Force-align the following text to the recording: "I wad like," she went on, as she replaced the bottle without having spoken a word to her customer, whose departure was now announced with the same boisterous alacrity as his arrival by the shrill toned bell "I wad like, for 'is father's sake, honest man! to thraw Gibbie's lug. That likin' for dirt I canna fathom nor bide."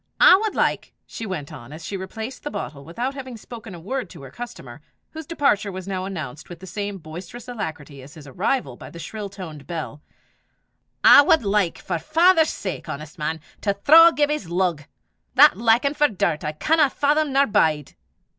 "I 0.19 0.35
wad 0.37 0.55
like," 0.55 0.95
she 1.05 1.27
went 1.27 1.53
on, 1.53 1.71
as 1.71 1.85
she 1.85 1.95
replaced 1.95 2.41
the 2.41 2.49
bottle 2.49 2.83
without 2.83 3.13
having 3.13 3.37
spoken 3.37 3.75
a 3.75 3.79
word 3.79 4.09
to 4.09 4.23
her 4.23 4.31
customer, 4.31 4.81
whose 5.11 5.27
departure 5.27 5.71
was 5.71 5.87
now 5.87 6.05
announced 6.05 6.49
with 6.49 6.59
the 6.59 6.65
same 6.65 6.97
boisterous 6.97 7.47
alacrity 7.47 8.01
as 8.01 8.15
his 8.15 8.25
arrival 8.25 8.75
by 8.75 8.89
the 8.89 8.97
shrill 8.97 9.29
toned 9.29 9.67
bell 9.67 10.01
"I 11.03 11.21
wad 11.21 11.43
like, 11.43 11.77
for 11.77 11.97
'is 11.97 12.01
father's 12.01 12.49
sake, 12.49 12.89
honest 12.89 13.19
man! 13.19 13.41
to 13.61 13.75
thraw 13.75 14.09
Gibbie's 14.09 14.49
lug. 14.49 14.85
That 15.35 15.55
likin' 15.57 15.93
for 15.93 16.07
dirt 16.07 16.43
I 16.43 16.53
canna 16.53 16.89
fathom 16.89 17.31
nor 17.31 17.45
bide." 17.45 17.93